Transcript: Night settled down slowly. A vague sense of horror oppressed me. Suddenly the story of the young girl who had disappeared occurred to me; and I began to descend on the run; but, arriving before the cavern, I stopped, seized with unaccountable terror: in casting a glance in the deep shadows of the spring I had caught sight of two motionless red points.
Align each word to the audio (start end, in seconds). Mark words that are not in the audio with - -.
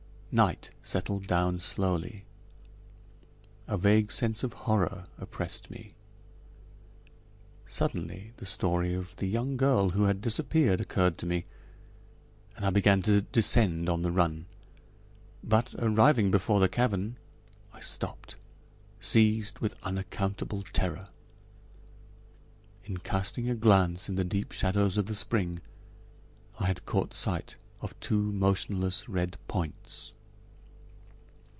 Night 0.33 0.69
settled 0.81 1.27
down 1.27 1.59
slowly. 1.59 2.23
A 3.67 3.77
vague 3.77 4.13
sense 4.13 4.45
of 4.45 4.53
horror 4.53 5.07
oppressed 5.17 5.69
me. 5.69 5.93
Suddenly 7.65 8.31
the 8.37 8.45
story 8.45 8.93
of 8.93 9.13
the 9.17 9.27
young 9.27 9.57
girl 9.57 9.89
who 9.89 10.03
had 10.05 10.21
disappeared 10.21 10.79
occurred 10.79 11.17
to 11.17 11.25
me; 11.25 11.47
and 12.55 12.65
I 12.65 12.69
began 12.69 13.01
to 13.01 13.21
descend 13.23 13.89
on 13.89 14.03
the 14.03 14.11
run; 14.13 14.45
but, 15.43 15.75
arriving 15.77 16.31
before 16.31 16.61
the 16.61 16.69
cavern, 16.69 17.17
I 17.73 17.81
stopped, 17.81 18.37
seized 19.01 19.59
with 19.59 19.75
unaccountable 19.83 20.63
terror: 20.63 21.09
in 22.85 22.99
casting 22.99 23.49
a 23.49 23.55
glance 23.55 24.07
in 24.07 24.15
the 24.15 24.23
deep 24.23 24.53
shadows 24.53 24.95
of 24.95 25.07
the 25.07 25.13
spring 25.15 25.59
I 26.57 26.67
had 26.67 26.85
caught 26.85 27.13
sight 27.13 27.57
of 27.81 27.99
two 27.99 28.31
motionless 28.31 29.09
red 29.09 29.35
points. 29.49 30.13